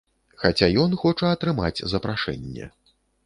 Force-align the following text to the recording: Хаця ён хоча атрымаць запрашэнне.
Хаця 0.43 0.69
ён 0.83 0.95
хоча 1.01 1.29
атрымаць 1.37 1.85
запрашэнне. 1.95 2.65